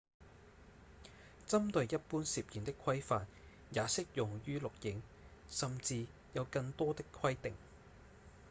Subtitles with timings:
[1.47, 3.27] 針對一般攝影的規範
[3.69, 5.03] 也適用於錄影
[5.47, 7.53] 甚至有更多的規定